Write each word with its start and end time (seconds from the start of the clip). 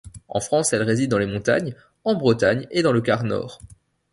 En 0.29 0.39
France, 0.39 0.73
elle 0.73 0.81
réside 0.81 1.11
dans 1.11 1.19
les 1.19 1.27
montagnes, 1.27 1.75
en 2.05 2.15
Bretagne 2.15 2.65
et 2.71 2.81
dans 2.81 2.91
le 2.91 3.01
quart 3.01 3.23
nord. 3.23 3.59